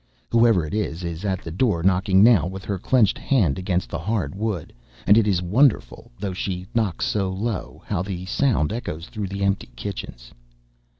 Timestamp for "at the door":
1.25-1.81